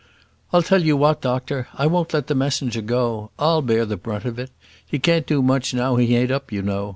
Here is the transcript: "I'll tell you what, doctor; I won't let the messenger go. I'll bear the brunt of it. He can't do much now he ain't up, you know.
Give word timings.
"I'll 0.51 0.63
tell 0.63 0.81
you 0.81 0.97
what, 0.97 1.21
doctor; 1.21 1.67
I 1.75 1.85
won't 1.85 2.11
let 2.11 2.25
the 2.25 2.33
messenger 2.33 2.81
go. 2.81 3.29
I'll 3.37 3.61
bear 3.61 3.85
the 3.85 3.97
brunt 3.97 4.25
of 4.25 4.39
it. 4.39 4.49
He 4.83 4.97
can't 4.97 5.27
do 5.27 5.43
much 5.43 5.75
now 5.75 5.95
he 5.97 6.15
ain't 6.15 6.31
up, 6.31 6.51
you 6.51 6.63
know. 6.63 6.89